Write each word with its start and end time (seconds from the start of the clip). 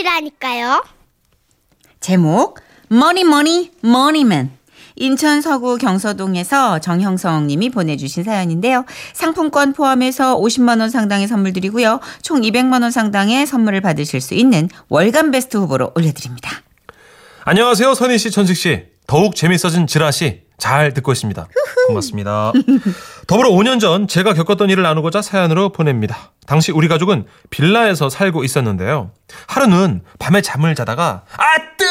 보내주시라니까요. 0.00 0.84
제목 2.00 2.58
money 2.88 3.24
money 3.24 3.70
money 3.82 4.25
man 4.25 4.50
인천 4.96 5.40
서구 5.40 5.78
경서동에서 5.78 6.78
정형성 6.80 7.46
님이 7.46 7.70
보내주신 7.70 8.24
사연인데요. 8.24 8.84
상품권 9.14 9.72
포함해서 9.72 10.36
50만 10.38 10.80
원 10.80 10.90
상당의 10.90 11.28
선물 11.28 11.52
드리고요. 11.52 12.00
총 12.22 12.40
200만 12.42 12.82
원 12.82 12.90
상당의 12.90 13.46
선물을 13.46 13.80
받으실 13.80 14.20
수 14.20 14.34
있는 14.34 14.68
월간 14.88 15.30
베스트 15.30 15.56
후보로 15.56 15.92
올려드립니다. 15.94 16.50
안녕하세요, 17.44 17.94
선희 17.94 18.18
씨, 18.18 18.30
천식 18.30 18.56
씨. 18.56 18.84
더욱 19.06 19.34
재밌어진 19.34 19.86
지라시 19.86 20.42
잘 20.58 20.92
듣고 20.92 21.12
있습니다. 21.12 21.48
고맙습니다. 21.88 22.52
더불어 23.30 23.50
5년 23.50 23.78
전 23.78 24.08
제가 24.08 24.34
겪었던 24.34 24.70
일을 24.70 24.82
나누고자 24.82 25.22
사연으로 25.22 25.68
보냅니다. 25.68 26.32
당시 26.48 26.72
우리 26.72 26.88
가족은 26.88 27.26
빌라에서 27.50 28.10
살고 28.10 28.42
있었는데요. 28.42 29.12
하루는 29.46 30.02
밤에 30.18 30.42
잠을 30.42 30.74
자다가 30.74 31.22
아뜨! 31.36 31.84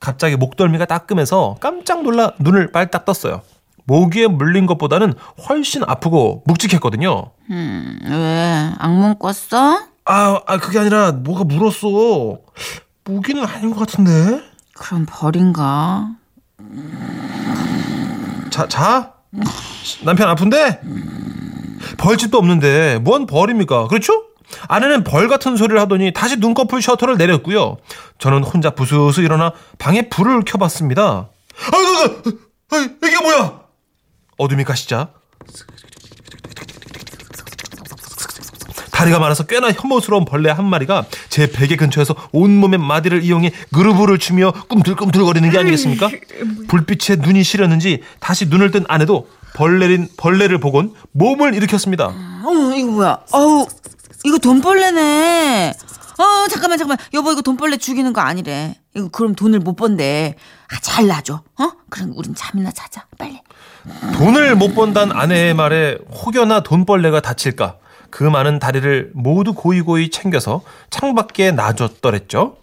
갑자기 0.00 0.36
목덜미가 0.36 0.84
따끔해서 0.84 1.56
깜짝 1.60 2.02
놀라 2.02 2.32
눈을 2.40 2.72
빨딱 2.72 3.06
떴어요. 3.06 3.40
모기에 3.84 4.26
물린 4.26 4.66
것보다는 4.66 5.14
훨씬 5.48 5.82
아프고 5.86 6.42
묵직했거든요. 6.44 7.30
음, 7.48 7.98
왜 8.04 8.70
악몽 8.78 9.14
꿨어? 9.14 9.80
아, 10.04 10.40
아 10.46 10.58
그게 10.58 10.78
아니라 10.78 11.12
뭐가 11.12 11.44
물었어. 11.44 12.36
모기는 13.04 13.42
아닌 13.46 13.70
것 13.70 13.78
같은데. 13.78 14.42
그럼 14.74 15.06
벌인가? 15.08 16.10
자, 18.50 18.68
자? 18.68 19.13
남편 20.04 20.28
아픈데? 20.28 20.80
벌집도 21.98 22.38
없는데 22.38 22.98
뭔 23.02 23.26
벌입니까? 23.26 23.88
그렇죠? 23.88 24.26
아내는 24.68 25.04
벌 25.04 25.28
같은 25.28 25.56
소리를 25.56 25.78
하더니 25.80 26.12
다시 26.12 26.36
눈꺼풀 26.36 26.80
셔터를 26.82 27.16
내렸고요. 27.16 27.76
저는 28.18 28.44
혼자 28.44 28.70
부스스 28.70 29.20
일어나 29.20 29.52
방에 29.78 30.08
불을 30.08 30.42
켜봤습니다. 30.44 31.28
아이고, 31.72 32.30
아이고, 32.70 32.94
이게 33.04 33.18
뭐야? 33.22 33.60
어둠이 34.38 34.64
가시자 34.64 35.10
다리가 38.94 39.18
많아서 39.18 39.42
꽤나 39.44 39.72
혐오스러운 39.72 40.24
벌레 40.24 40.50
한 40.50 40.64
마리가 40.64 41.04
제 41.28 41.50
베개 41.50 41.74
근처에서 41.76 42.14
온몸의 42.30 42.78
마디를 42.78 43.24
이용해 43.24 43.50
그루브를 43.72 44.18
추며 44.18 44.52
꿈틀꿈틀거리는 44.68 45.50
게 45.50 45.58
아니겠습니까? 45.58 46.08
불빛에 46.68 47.16
눈이 47.16 47.42
시렸는지 47.42 48.02
다시 48.20 48.46
눈을 48.46 48.70
뜬 48.70 48.84
아내도 48.86 49.26
벌레린 49.54 50.08
벌레를 50.16 50.58
보곤 50.58 50.94
몸을 51.10 51.54
일으켰습니다. 51.54 52.06
어, 52.06 52.72
이거 52.76 52.90
뭐야? 52.92 53.18
어우, 53.32 53.66
이거 54.24 54.38
돈벌레네. 54.38 55.72
어, 56.16 56.48
잠깐만, 56.48 56.78
잠깐만. 56.78 56.96
여보, 57.14 57.32
이거 57.32 57.42
돈벌레 57.42 57.78
죽이는 57.78 58.12
거 58.12 58.20
아니래. 58.20 58.76
이거 58.94 59.08
그럼 59.08 59.34
돈을 59.34 59.58
못 59.58 59.74
번대. 59.74 60.36
아, 60.72 60.78
잘 60.80 61.08
놔줘. 61.08 61.34
어? 61.34 61.70
그럼 61.90 62.12
우린 62.16 62.34
잠이나 62.36 62.70
자자. 62.70 63.06
빨리. 63.18 63.40
돈을 64.18 64.54
못 64.54 64.74
번다는 64.74 65.16
아내의 65.16 65.54
말에 65.54 65.98
혹여나 66.12 66.60
돈벌레가 66.60 67.20
다칠까 67.20 67.76
그 68.14 68.22
많은 68.22 68.60
다리를 68.60 69.10
모두 69.12 69.54
고이고이 69.54 70.10
챙겨서 70.10 70.62
창밖에 70.88 71.50
놔줬더랬죠. 71.50 72.56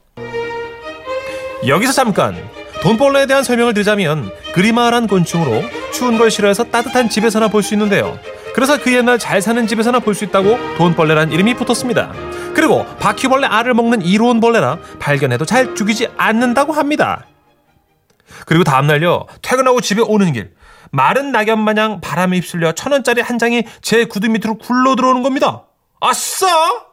여기서 1.67 1.91
잠깐 1.91 2.38
돈벌레에 2.81 3.25
대한 3.25 3.44
설명을 3.44 3.73
드리자면 3.73 4.31
그리마란 4.53 5.07
곤충으로 5.07 5.61
추운 5.91 6.17
걸 6.17 6.31
싫어해서 6.31 6.63
따뜻한 6.63 7.09
집에서나 7.09 7.49
볼 7.49 7.63
수 7.63 7.73
있는데요. 7.73 8.17
그래서 8.55 8.79
그 8.81 8.94
옛날 8.94 9.19
잘 9.19 9.41
사는 9.41 9.67
집에서나 9.67 9.99
볼 9.99 10.16
수 10.16 10.23
있다고 10.23 10.57
돈벌레란 10.77 11.33
이름이 11.33 11.55
붙었습니다. 11.55 12.13
그리고 12.53 12.85
바퀴벌레 13.02 13.45
알을 13.45 13.73
먹는 13.73 14.03
이로운 14.03 14.39
벌레라 14.39 14.77
발견해도 14.99 15.44
잘 15.44 15.75
죽이지 15.75 16.07
않는다고 16.16 16.72
합니다. 16.72 17.25
그리고 18.45 18.63
다음날요 18.63 19.25
퇴근하고 19.41 19.81
집에 19.81 20.01
오는 20.01 20.31
길 20.31 20.53
마른 20.91 21.31
낙엽 21.31 21.57
마냥 21.59 22.02
바람에 22.02 22.38
휩쓸려 22.38 22.74
천 22.74 22.91
원짜리 22.91 23.22
한 23.22 23.40
장이 23.40 23.63
제 23.81 24.06
구두 24.06 24.29
밑으로 24.29 24.56
굴러 24.57 24.96
들어오는 24.96 25.24
겁니다. 25.24 25.63
아싸! 26.00 26.46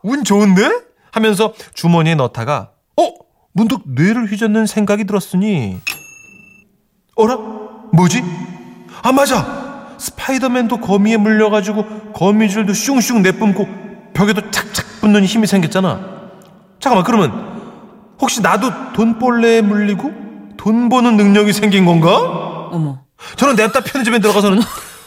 운 0.03 0.25
좋은데? 0.25 0.71
하면서 1.11 1.53
주머니에 1.75 2.15
넣다가 2.15 2.71
어? 2.97 3.03
문득 3.53 3.83
뇌를 3.87 4.31
휘젓는 4.31 4.67
생각이 4.67 5.05
들었으니 5.05 5.79
어라? 7.17 7.37
뭐지? 7.93 8.23
아 9.03 9.11
맞아! 9.13 9.97
스파이더맨도 9.99 10.79
거미에 10.81 11.17
물려가지고 11.17 12.13
거미줄도 12.13 12.73
슝슝 12.73 13.23
내뿜고 13.23 13.67
벽에도 14.15 14.49
착착 14.51 15.01
붙는 15.01 15.25
힘이 15.25 15.47
생겼잖아. 15.47 16.19
잠깐만 16.79 17.05
그러면 17.05 18.17
혹시 18.21 18.41
나도 18.41 18.93
돈벌레에 18.93 19.63
물리고 19.63 20.13
돈 20.57 20.89
버는 20.89 21.17
능력이 21.17 21.53
생긴 21.53 21.85
건가? 21.85 22.69
어머. 22.71 23.08
저는 23.37 23.57
냅다 23.57 23.81
편의점에 23.81 24.19
들어가서는 24.21 24.61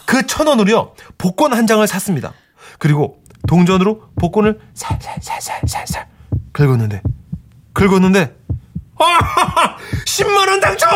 그 0.06 0.26
천 0.28 0.48
원으로요 0.48 0.94
복권 1.18 1.54
한 1.54 1.66
장을 1.68 1.86
샀습니다. 1.88 2.34
그리고 2.80 3.18
동전으로 3.48 4.02
복권을 4.20 4.60
살살살살살살 4.74 6.08
긁었는데 6.52 7.02
긁었는데 7.74 8.36
아 9.00 9.78
10만 10.06 10.48
원 10.50 10.60
당첨! 10.60 10.90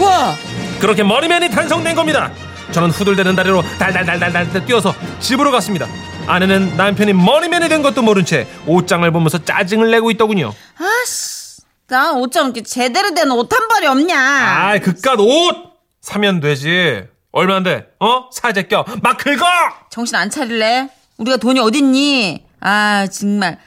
와! 0.00 0.34
그렇게 0.80 1.02
머리맨이 1.02 1.50
탄성된 1.50 1.94
겁니다. 1.94 2.30
저는 2.72 2.90
후들대는 2.90 3.36
다리로 3.36 3.62
달달달달달 3.78 4.64
뛰어서 4.66 4.94
집으로 5.20 5.50
갔습니다. 5.52 5.86
아내는 6.26 6.76
남편이 6.76 7.12
머리맨이 7.12 7.68
된 7.68 7.82
것도 7.82 8.02
모른 8.02 8.24
채 8.24 8.46
옷장을 8.66 9.08
보면서 9.10 9.38
짜증을 9.44 9.90
내고 9.90 10.10
있더군요. 10.12 10.52
아씨. 10.78 11.62
나 11.88 12.12
옷장 12.12 12.46
이렇게 12.46 12.62
제대로 12.62 13.12
된 13.14 13.30
옷 13.30 13.52
한 13.52 13.68
벌이 13.68 13.86
없냐? 13.86 14.18
아, 14.18 14.78
그깟 14.78 15.18
옷 15.20 15.73
사면 16.04 16.40
되지. 16.40 17.04
얼마인데? 17.32 17.86
어? 17.98 18.28
사재 18.30 18.64
껴. 18.64 18.84
막 19.02 19.16
긁어! 19.16 19.42
정신 19.88 20.16
안 20.16 20.28
차릴래? 20.28 20.90
우리가 21.16 21.38
돈이 21.38 21.58
어딨니? 21.60 22.44
아, 22.60 23.06
정말. 23.06 23.58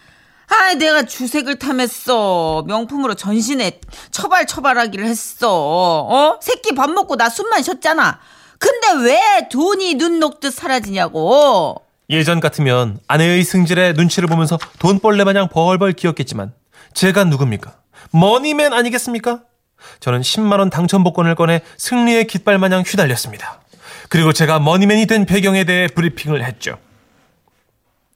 아, 0.48 0.76
내가 0.76 1.02
주색을 1.02 1.58
탐했어. 1.58 2.64
명품으로 2.68 3.16
전신에 3.16 3.82
처발처발하기를 4.12 5.04
했어. 5.08 5.50
어? 5.52 6.40
새끼 6.40 6.76
밥 6.76 6.92
먹고 6.92 7.16
나 7.16 7.28
숨만 7.28 7.64
쉬었잖아. 7.64 8.20
근데 8.60 9.10
왜 9.10 9.50
돈이 9.50 9.96
눈 9.96 10.20
녹듯 10.20 10.54
사라지냐고. 10.54 11.82
예전 12.12 12.40
같으면 12.40 13.00
아내의 13.08 13.44
승질에 13.44 13.94
눈치를 13.94 14.30
보면서 14.30 14.60
돈벌레 14.78 15.24
마냥 15.24 15.50
벌벌 15.50 15.94
기었겠지만 15.94 16.54
제가 16.94 17.24
누굽니까? 17.24 17.74
money 18.12 18.51
man 18.51 18.74
아니겠습니까? 18.74 19.42
저는 20.00 20.22
10만원 20.22 20.70
당첨 20.72 21.04
복권을 21.04 21.36
꺼내 21.36 21.62
승리의 21.78 22.28
깃발 22.28 22.58
마냥 22.58 22.84
휘날렸습니다. 22.86 23.62
그리고 24.10 24.34
제가 24.34 24.60
money 24.60 24.86
man이 24.86 25.06
된 25.06 25.26
배경에 25.26 25.64
대해 25.64 25.88
브리핑을 25.88 26.44
했죠. 26.44 26.78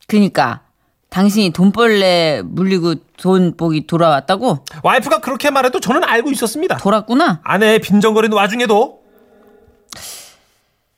그니까 0.07 0.61
당신이 1.09 1.51
돈벌레 1.51 2.43
물리고 2.45 2.95
돈 3.17 3.57
복이 3.57 3.85
돌아왔다고? 3.87 4.63
와이프가 4.83 5.19
그렇게 5.19 5.49
말해도 5.49 5.79
저는 5.81 6.03
알고 6.03 6.31
있었습니다. 6.31 6.77
돌았구나? 6.77 7.41
아내의 7.43 7.79
빈정거리는 7.79 8.35
와중에도 8.35 9.01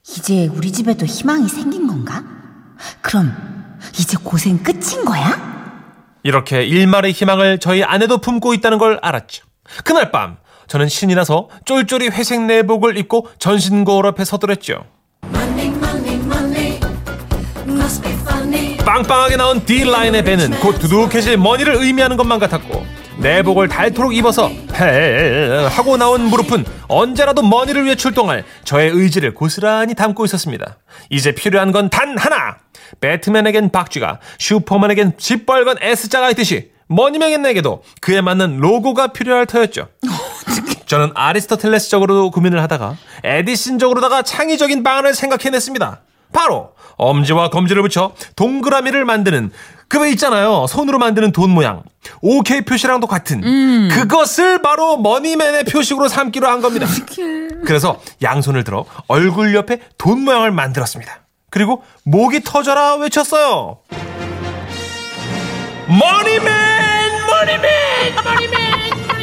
이제 0.08 0.46
우리 0.46 0.70
집에도 0.70 1.04
희망이 1.04 1.48
생긴 1.48 1.86
건가? 1.86 2.22
그럼 3.00 3.34
이제 3.98 4.16
고생 4.22 4.62
끝인 4.62 5.04
거야? 5.04 5.54
이렇게 6.22 6.64
일말의 6.64 7.12
희망을 7.12 7.58
저희 7.58 7.82
아내도 7.82 8.18
품고 8.18 8.54
있다는 8.54 8.78
걸 8.78 8.98
알았죠. 9.02 9.44
그날 9.82 10.10
밤 10.10 10.36
저는 10.68 10.88
신이 10.88 11.14
나서 11.14 11.48
쫄쫄이 11.64 12.08
회색 12.08 12.42
내복을 12.42 12.96
입고 12.98 13.28
전신 13.38 13.84
거울 13.84 14.06
앞에 14.06 14.24
섰더랬죠. 14.24 14.84
빵빵하게 18.84 19.36
나온 19.36 19.64
D라인의 19.64 20.24
배는 20.24 20.50
곧 20.60 20.78
두둑해질 20.78 21.36
money를 21.38 21.74
의미하는 21.76 22.16
것만 22.16 22.38
같았고 22.38 22.84
내복을 23.18 23.68
닳도록 23.68 24.14
입어서 24.14 24.48
헤 24.74 25.66
하고 25.70 25.96
나온 25.96 26.22
무릎은 26.24 26.64
언제라도 26.88 27.42
money를 27.42 27.84
위해 27.84 27.94
출동할 27.94 28.44
저의 28.64 28.90
의지를 28.90 29.32
고스란히 29.34 29.94
담고 29.94 30.24
있었습니다. 30.24 30.78
이제 31.10 31.32
필요한 31.32 31.72
건 31.72 31.88
단 31.88 32.18
하나! 32.18 32.56
배트맨에겐 33.00 33.70
박쥐가 33.70 34.20
슈퍼맨에겐 34.38 35.14
시뻘건 35.16 35.76
S자가 35.80 36.30
있듯이 36.30 36.70
머니맨에게도 36.88 37.82
그에 38.00 38.20
맞는 38.20 38.58
로고가 38.58 39.08
필요할 39.08 39.46
터였죠. 39.46 39.88
저는 40.86 41.12
아리스토텔레스적으로 41.14 42.30
고민을 42.30 42.62
하다가 42.62 42.96
에디슨적으로다가 43.24 44.22
창의적인 44.22 44.82
방안을 44.82 45.14
생각해냈습니다. 45.14 46.00
바로 46.32 46.72
엄지와 46.96 47.50
검지를 47.50 47.82
붙여 47.82 48.12
동그라미를 48.36 49.04
만드는 49.04 49.50
그거 49.88 50.06
있잖아요. 50.08 50.66
손으로 50.68 50.98
만드는 50.98 51.32
돈 51.32 51.50
모양. 51.50 51.82
OK 52.22 52.62
표시랑도 52.62 53.06
같은 53.06 53.40
그것을 53.90 54.60
바로 54.62 54.96
머니맨의 54.98 55.64
표식으로 55.64 56.08
삼기로 56.08 56.46
한 56.48 56.60
겁니다. 56.60 56.86
그래서 57.64 58.00
양손을 58.22 58.64
들어 58.64 58.84
얼굴 59.08 59.54
옆에 59.54 59.80
돈 59.98 60.20
모양을 60.22 60.50
만들었습니다. 60.50 61.20
그리고 61.50 61.82
목이 62.04 62.40
터져라 62.40 62.96
외쳤어요. 62.96 63.78
money 65.86 66.22
man 66.22 66.44
money 67.30 67.82
man 67.82 68.14
money 68.24 68.80
man 68.80 69.13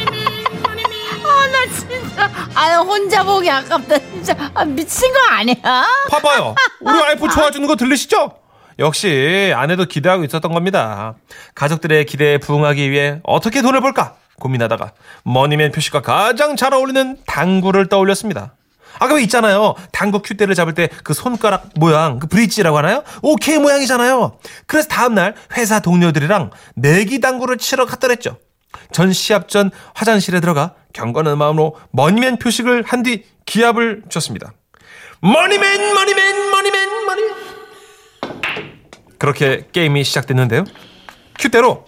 아 2.54 2.76
혼자 2.78 3.22
보기 3.24 3.50
아깝다 3.50 3.98
진짜 3.98 4.36
아, 4.54 4.64
미친 4.64 5.12
거 5.12 5.18
아니야? 5.30 5.56
봐봐요. 6.10 6.54
우리 6.80 6.98
와이프 6.98 7.28
좋아 7.32 7.44
죽는 7.44 7.66
거 7.66 7.76
들리시죠? 7.76 8.32
역시 8.78 9.52
아내도 9.54 9.84
기대하고 9.86 10.24
있었던 10.24 10.52
겁니다. 10.52 11.14
가족들의 11.54 12.04
기대에 12.06 12.38
부응하기 12.38 12.90
위해 12.90 13.20
어떻게 13.24 13.62
돈을 13.62 13.80
벌까 13.80 14.14
고민하다가 14.40 14.92
money 15.24 15.54
man 15.54 15.72
표시가 15.72 16.00
가장 16.02 16.56
잘 16.56 16.74
어울리는 16.74 17.18
당구를 17.26 17.88
떠올렸습니다. 17.88 18.54
아까 18.98 19.14
왜 19.14 19.22
있잖아요. 19.22 19.74
당구 19.90 20.20
큐대를 20.20 20.54
잡을 20.54 20.74
때 20.74 20.88
그 21.02 21.14
손가락 21.14 21.68
모양, 21.76 22.18
그 22.18 22.26
브릿지라고 22.26 22.76
하나요? 22.78 23.02
오케이 23.22 23.58
모양이잖아요. 23.58 24.38
그래서 24.66 24.88
다음날 24.88 25.34
회사 25.56 25.80
동료들이랑 25.80 26.50
내기 26.74 27.20
당구를 27.20 27.56
치러 27.58 27.86
갔더랬죠. 27.86 28.36
전 28.92 29.12
시합 29.12 29.48
전 29.48 29.70
화장실에 29.94 30.40
들어가 30.40 30.74
경건한 30.92 31.38
마음으로 31.38 31.76
money 31.92 32.21
man 32.21 32.38
표식을 32.38 32.84
한 32.86 33.02
뒤 33.02 33.24
기합을 33.46 34.02
쳤습니다. 34.08 34.52
머니맨, 35.20 35.94
머니맨, 35.94 36.50
머니맨, 36.50 37.06
머니맨. 37.06 37.34
그렇게 39.18 39.66
게임이 39.72 40.04
시작됐는데요. 40.04 40.64
큐대로 41.38 41.84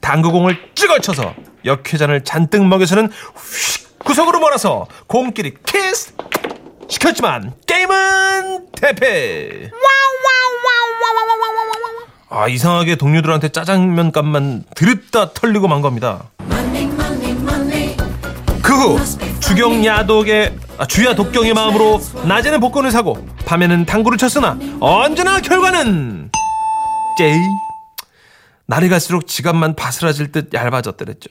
당구공을 0.00 0.70
찍어쳐서 0.74 1.34
역회전을 1.64 2.24
잔뜩 2.24 2.66
먹여서는 2.66 3.08
휙 3.10 3.98
구석으로 4.00 4.40
몰아서 4.40 4.86
공끼리 5.06 5.54
키스 5.66 6.12
시켰지만 6.88 7.54
게임은 7.66 8.70
대패. 8.72 9.70
아 12.30 12.46
이상하게 12.48 12.94
동료들한테 12.96 13.48
짜장면 13.48 14.12
값만 14.12 14.64
드립다 14.74 15.32
털리고 15.32 15.68
만 15.68 15.80
겁니다. 15.80 16.30
그 18.62 18.72
후 18.72 18.98
주경 19.40 19.84
야독의 19.84 20.54
아, 20.78 20.86
주야 20.86 21.14
독경의 21.14 21.54
마음으로 21.54 22.00
낮에는 22.24 22.60
복권을 22.60 22.92
사고 22.92 23.26
밤에는 23.46 23.84
당구를 23.84 24.16
쳤으나 24.16 24.56
언제나 24.78 25.40
결과는 25.40 26.30
제이 27.18 27.36
날이 28.66 28.88
갈수록 28.88 29.26
지갑만 29.26 29.74
바스라질 29.74 30.30
듯 30.30 30.54
얇아졌더랬죠. 30.54 31.30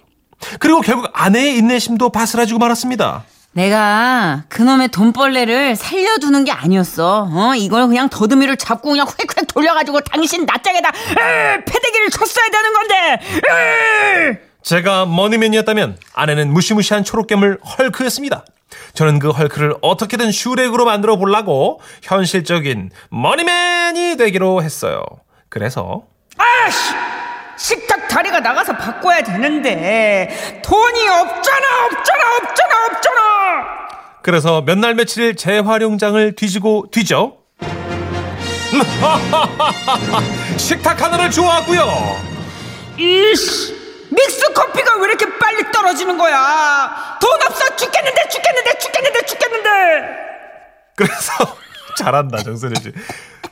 그리고 0.59 0.81
결국 0.81 1.09
아내의 1.13 1.57
인내심도 1.57 2.09
바스라지고 2.11 2.59
말았습니다. 2.59 3.23
내가 3.51 4.43
그놈의 4.47 4.89
돈벌레를 4.89 5.75
살려두는 5.75 6.45
게 6.45 6.51
아니었어. 6.51 7.27
어, 7.31 7.55
이걸 7.55 7.87
그냥 7.87 8.07
더듬이를 8.09 8.57
잡고 8.57 8.91
그냥 8.91 9.07
휙휙 9.07 9.47
돌려가지고 9.47 10.01
당신 10.01 10.45
낯짝에다 10.45 10.89
으, 10.89 11.63
패대기를 11.65 12.09
쳤어야 12.11 12.45
되는 12.49 12.73
건데. 12.73 13.19
으! 13.49 14.37
제가 14.61 15.05
머니맨이었다면 15.07 15.97
아내는 16.13 16.53
무시무시한 16.53 17.03
초록괴물 17.03 17.59
헐크였습니다. 17.79 18.45
저는 18.93 19.17
그 19.19 19.29
헐크를 19.29 19.75
어떻게든 19.81 20.31
슈렉으로 20.31 20.85
만들어 20.85 21.17
보려고 21.17 21.81
현실적인 22.03 22.91
머니맨이 23.09 24.17
되기로 24.17 24.61
했어요. 24.61 25.01
그래서 25.49 26.03
아씨! 26.37 27.08
식탁 27.59 28.07
다리가 28.07 28.39
나가서 28.39 28.75
바꿔야 28.77 29.21
되는데 29.21 30.61
돈이 30.63 31.07
없잖아, 31.09 31.67
없잖아, 31.85 32.37
없잖아, 32.37 32.85
없잖아. 32.85 33.19
그래서 34.21 34.61
몇 34.61 34.77
날 34.79 34.95
며칠 34.95 35.35
재활용장을 35.35 36.35
뒤지고 36.35 36.85
뒤져 36.91 37.33
식탁 40.57 41.01
하나를 41.01 41.29
주워왔고요. 41.31 41.83
이씨! 42.97 43.77
믹스 44.11 44.53
커피가 44.53 44.95
왜 44.97 45.07
이렇게 45.09 45.25
빨리 45.37 45.69
떨어지는 45.71 46.17
거야? 46.17 47.17
돈 47.21 47.29
없어 47.45 47.75
죽겠는데 47.75 48.27
죽겠는데 48.29 48.77
죽겠는데 48.77 49.21
죽겠는데. 49.25 49.69
그래서 50.95 51.33
잘한다 51.97 52.37
정선혜 52.43 52.75
씨. 52.81 52.91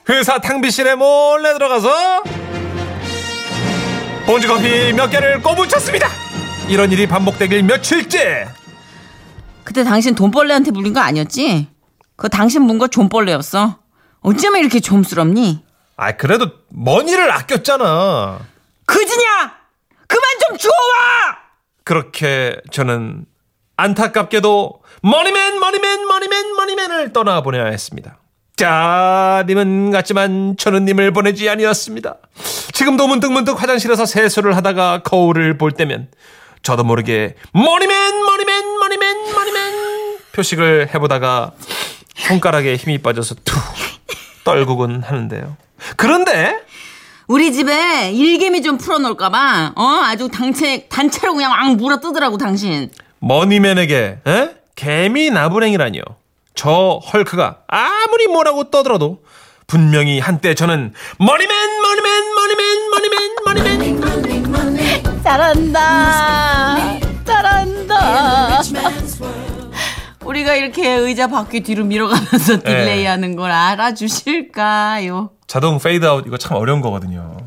회사 0.10 0.40
탕비실에 0.40 0.96
몰래 0.96 1.54
들어가서 1.54 2.24
봉지 4.28 4.46
커피 4.48 4.92
몇 4.94 5.10
개를 5.10 5.42
꼬부쳤습니다. 5.42 6.08
이런 6.68 6.92
일이 6.92 7.08
반복되길 7.08 7.64
며칠째. 7.64 8.48
그때 9.64 9.84
당신 9.84 10.16
돈벌레한테 10.16 10.72
물린 10.72 10.94
거 10.94 11.00
아니었지? 11.00 11.70
그 12.16 12.30
당신 12.30 12.64
문 12.64 12.78
거 12.78 12.88
존벌레였어. 12.88 13.80
어쩌면 14.22 14.60
이렇게 14.62 14.80
좀스럽니? 14.80 15.64
아 15.96 16.12
그래도 16.18 16.52
머니를 16.70 17.32
아꼈잖아. 17.32 18.40
그지냐? 18.86 19.24
그만 20.08 20.24
좀 20.48 20.58
주워와! 20.58 21.38
그렇게 21.84 22.58
저는 22.72 23.26
안타깝게도 23.78 24.82
머니맨 25.04 25.60
머니맨 25.60 26.06
머니맨 26.08 26.56
머니맨을 26.56 27.14
떠나보내야 27.14 27.66
했습니다. 27.66 28.18
짜님은 28.58 29.92
같지만 29.92 30.56
저는 30.58 30.86
님을 30.86 31.12
보내지 31.14 31.48
아니었습니다. 31.50 32.16
지금도 32.74 33.08
문득 33.08 33.32
문득 33.32 33.62
화장실에서 33.62 34.06
세수를 34.06 34.56
하다가 34.56 35.04
거울을 35.04 35.58
볼 35.58 35.72
때면 35.72 36.08
저도 36.64 36.84
모르게 36.84 37.36
머니맨 37.54 38.26
머니맨 38.26 38.80
머니맨 38.80 39.34
머니맨 39.34 40.18
표식을 40.34 40.90
해보다가 40.94 41.52
손가락에 42.16 42.76
힘이 42.76 42.98
빠져서 42.98 43.36
툭 43.46 43.58
떨구곤 44.44 45.04
하는데요. 45.04 45.56
그런데 45.96 46.60
우리 47.28 47.52
집에 47.54 48.12
일개미 48.12 48.62
좀 48.62 48.78
풀어놓을까봐, 48.78 49.74
어? 49.76 49.84
아주 50.04 50.30
단체, 50.30 50.88
단체로 50.88 51.34
그냥 51.34 51.52
앙 51.54 51.76
물어 51.76 52.00
뜨더라고, 52.00 52.38
당신. 52.38 52.90
머니맨에게 53.20 54.20
에? 54.26 54.50
개미 54.76 55.30
나부랭이라니요. 55.30 56.02
저 56.58 57.00
헐크가 57.14 57.60
아무리 57.68 58.28
뭐라고 58.28 58.72
떠들어도 58.72 59.20
분명히 59.68 60.20
한때 60.20 60.56
저는 60.56 60.92
머니맨 61.20 61.82
머니맨 61.82 62.36
머니맨 62.36 62.90
머니맨 63.46 64.02
머니맨 64.02 65.24
잘한다. 65.24 67.00
잘한다. 67.26 68.62
우리가 70.26 70.56
이렇게 70.56 70.94
의자 70.96 71.28
바퀴 71.28 71.62
뒤로 71.62 71.86
밀어가면서 71.86 72.62
delay 72.64 73.06
하는 73.06 73.36
걸 73.36 73.52
알아주실까요? 73.52 75.30
자동 75.46 75.78
페이드아웃 75.78 76.26
이거 76.26 76.38
참 76.38 76.58
어려운 76.58 76.82
거거든요. 76.82 77.38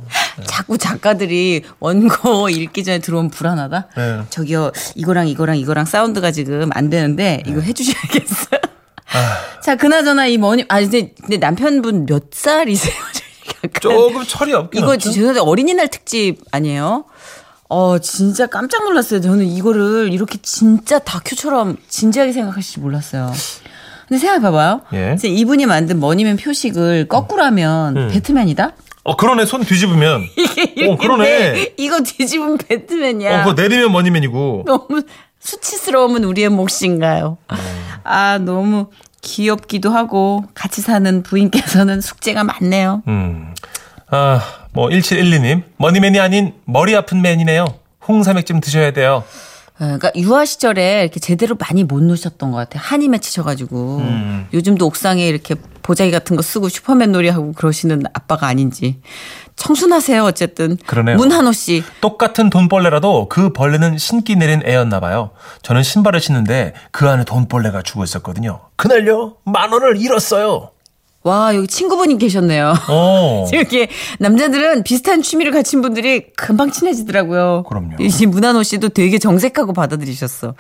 자꾸 0.47 0.79
작가들이 0.79 1.65
원고 1.81 2.49
읽기 2.49 2.85
전에 2.85 3.01
들어오면 3.01 3.31
불안하다? 3.31 3.89
네. 3.97 4.21
저기요, 4.31 4.71
이거랑 4.95 5.29
이거랑 5.29 5.59
이거랑 5.59 5.85
사운드가 5.85 6.31
지금 6.31 6.71
안 6.73 6.89
되는데, 6.89 7.43
이거 7.47 7.61
해주셔야겠어요. 7.61 8.61
자, 9.63 9.77
그나저나 9.77 10.27
이 10.27 10.39
머니, 10.39 10.65
아, 10.69 10.81
이제, 10.81 11.13
근데 11.21 11.37
남편분 11.37 12.07
몇 12.07 12.25
살이세요? 12.33 12.95
조금 13.81 14.25
철이 14.25 14.53
없긴 14.55 14.81
이거 14.81 14.93
없죠. 14.93 15.11
죄송한데 15.11 15.41
어린이날 15.41 15.89
특집 15.89 16.39
아니에요? 16.51 17.05
어, 17.69 17.99
진짜 17.99 18.47
깜짝 18.47 18.85
놀랐어요. 18.85 19.21
저는 19.21 19.45
이거를 19.47 20.11
이렇게 20.13 20.39
진짜 20.43 20.99
다큐처럼 20.99 21.77
진지하게 21.89 22.33
생각하실지 22.33 22.81
몰랐어요. 22.81 23.33
근데 24.09 24.19
생각해봐봐요. 24.19 24.81
예. 24.95 25.17
이분이 25.23 25.67
만든 25.67 26.01
머니맨 26.01 26.37
표식을 26.39 27.07
거꾸로 27.09 27.45
하면 27.45 27.97
음. 27.97 28.09
배트맨이다? 28.13 28.73
어 29.03 29.17
그러네 29.17 29.47
손 29.47 29.63
뒤집으면 29.63 30.25
어 30.89 30.97
그러네. 30.97 31.75
이거 31.79 32.01
뒤집으면 32.03 32.59
배트맨이야. 32.59 33.43
어 33.43 33.45
그거 33.45 33.61
내리면 33.61 33.93
머니맨이고. 33.93 34.65
너무 34.67 35.03
수치스러우면 35.41 36.25
우리의 36.25 36.49
몫인가요? 36.51 37.39
아, 38.05 38.39
너무 38.39 38.91
귀엽기도 39.23 39.91
하고 39.91 40.45
같이 40.55 40.81
사는 40.81 41.23
부인께서는 41.23 42.01
숙제가 42.01 42.45
많네요. 42.45 43.03
음. 43.09 43.55
아, 44.09 44.41
뭐 44.73 44.89
1712님 44.89 45.63
머니맨이 45.77 46.19
아닌 46.21 46.55
머리 46.65 46.95
아픈 46.95 47.23
맨이네요. 47.23 47.67
홍삼액 48.07 48.47
좀 48.47 48.61
드셔야 48.61 48.93
돼요. 48.93 49.25
어, 49.75 49.85
그러니까 49.85 50.11
유아 50.15 50.45
시절에 50.45 51.03
이렇게 51.03 51.21
제대로 51.21 51.57
많이 51.59 51.85
못 51.85 52.03
노셨던 52.03 52.51
것 52.51 52.57
같아요. 52.59 52.83
한이 52.85 53.09
맺히셔가지고 53.09 53.99
음. 53.99 54.47
요즘도 54.53 54.85
옥상에 54.87 55.27
이렇게 55.27 55.55
보자기 55.83 56.11
같은 56.11 56.37
거 56.37 56.43
쓰고 56.43 56.69
슈퍼맨 56.69 57.13
놀이하고 57.13 57.53
그러시는 57.53 58.03
아빠가 58.13 58.47
아닌지 58.47 59.01
청순하세요. 59.61 60.25
어쨌든 60.25 60.79
그러네요. 60.87 61.17
문한호 61.17 61.53
씨 61.53 61.85
똑같은 62.01 62.49
돈벌레라도 62.49 63.29
그 63.29 63.53
벌레는 63.53 63.99
신기 63.99 64.35
내린 64.35 64.63
애였나 64.65 65.01
봐요. 65.01 65.31
저는 65.63 65.83
신발을 65.83 66.21
신는데 66.21 66.73
그 66.91 67.09
안에 67.09 67.25
돈벌레가 67.25 67.83
죽어 67.83 68.05
있었거든요. 68.05 68.61
그날요 68.77 69.37
만 69.45 69.71
원을 69.71 69.99
잃었어요. 69.99 70.71
와, 71.23 71.55
여기 71.55 71.67
친구분이 71.67 72.17
계셨네요. 72.17 72.73
어. 72.89 73.47
이렇게 73.53 73.91
남자들은 74.19 74.83
비슷한 74.85 75.21
취미를 75.21 75.53
가진 75.53 75.83
분들이 75.83 76.33
금방 76.35 76.71
친해지더라고요. 76.71 77.65
그럼요. 77.69 77.97
이 78.01 78.27
문한호 78.27 78.63
씨도 78.63 78.89
되게 78.89 79.19
정색하고 79.19 79.75
받아들이셨어. 79.75 80.55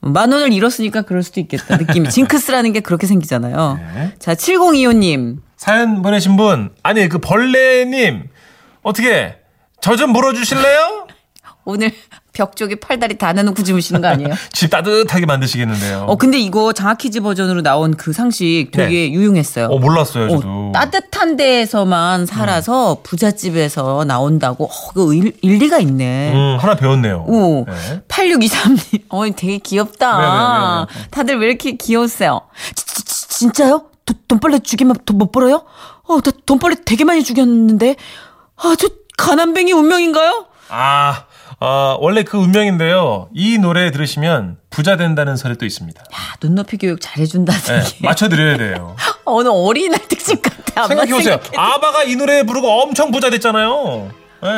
만 0.00 0.30
원을 0.30 0.52
잃었으니까 0.52 1.02
그럴 1.02 1.24
수도 1.24 1.40
있겠다. 1.40 1.76
느낌이. 1.76 2.08
징크스라는 2.10 2.72
게 2.72 2.78
그렇게 2.78 3.08
생기잖아요. 3.08 3.80
네. 3.96 4.12
자, 4.20 4.34
7025님. 4.34 5.38
사연 5.58 6.02
보내신 6.02 6.36
분 6.36 6.70
아니 6.82 7.08
그 7.08 7.18
벌레님 7.18 8.28
어떻게 8.82 9.36
저 9.80 9.96
좀 9.96 10.10
물어주실래요? 10.12 11.06
오늘 11.64 11.92
벽 12.32 12.56
쪽에 12.56 12.76
팔다리 12.76 13.18
다 13.18 13.32
내놓고 13.34 13.62
주무시는 13.62 14.00
거 14.00 14.08
아니에요? 14.08 14.32
집 14.52 14.70
따뜻하게 14.70 15.26
만드시겠는데요. 15.26 16.06
어 16.08 16.16
근데 16.16 16.38
이거 16.38 16.72
장학퀴즈 16.72 17.20
버전으로 17.20 17.60
나온 17.62 17.94
그 17.94 18.12
상식 18.14 18.68
되게 18.72 19.10
유용했어요. 19.12 19.66
어, 19.66 19.78
몰랐어요, 19.78 20.24
어, 20.26 20.28
저도. 20.40 20.72
따뜻한 20.72 21.36
데에서만 21.36 22.24
살아서 22.26 22.98
부잣집에서 23.02 24.04
나온다고 24.06 24.64
어, 24.64 24.92
그 24.94 25.14
일, 25.14 25.36
일리가 25.42 25.78
있네. 25.80 26.32
음, 26.32 26.56
하나 26.58 26.74
배웠네요. 26.74 27.24
오, 27.26 27.66
네. 27.68 28.00
8623님. 28.08 29.02
어, 29.10 29.24
되게 29.36 29.58
귀엽다. 29.58 30.86
네, 30.86 30.94
네, 30.94 31.00
네, 31.02 31.08
다들 31.10 31.38
왜 31.38 31.48
이렇게 31.48 31.72
귀여우세요? 31.72 32.42
지, 32.74 32.86
지, 32.86 33.04
지, 33.04 33.28
진짜요? 33.28 33.84
도, 34.08 34.14
돈벌레 34.28 34.60
죽이면 34.60 34.96
돈 35.04 35.18
못 35.18 35.30
벌어요? 35.32 35.64
어, 36.04 36.20
나 36.20 36.30
돈벌레 36.46 36.76
되게 36.84 37.04
많이 37.04 37.22
죽였는데. 37.22 37.96
아, 38.56 38.74
저 38.78 38.88
가난뱅이 39.16 39.72
운명인가요? 39.72 40.46
아, 40.70 41.24
아, 41.60 41.96
원래 42.00 42.22
그 42.22 42.36
운명인데요. 42.38 43.28
이 43.34 43.58
노래 43.58 43.90
들으시면 43.90 44.58
부자 44.70 44.96
된다는 44.96 45.36
설이 45.36 45.56
또 45.58 45.66
있습니다. 45.66 46.00
야, 46.00 46.16
눈높이 46.42 46.76
교육 46.76 47.00
잘해준다는 47.00 47.60
네, 47.62 47.80
게. 47.84 48.06
맞춰드려야 48.06 48.56
돼요. 48.58 48.96
어, 49.24 49.32
오늘 49.32 49.50
어린이날 49.52 50.00
특집 50.08 50.40
같아. 50.42 50.86
생각해보세요. 50.88 51.38
아바가 51.56 52.04
이 52.04 52.16
노래 52.16 52.42
부르고 52.44 52.66
엄청 52.82 53.10
부자 53.10 53.30
됐잖아요. 53.30 54.10
네. 54.42 54.48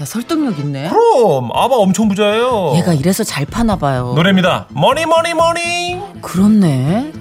야, 0.00 0.04
설득력 0.04 0.58
있네. 0.58 0.90
그럼, 0.90 1.50
아바 1.54 1.74
엄청 1.74 2.08
부자예요. 2.08 2.74
얘가 2.76 2.92
이래서 2.92 3.24
잘 3.24 3.46
파나 3.46 3.76
봐요. 3.76 4.12
노래입니다. 4.14 4.66
Money, 4.70 5.06
money, 5.06 5.32
money. 5.34 6.00
그렇네. 6.20 7.12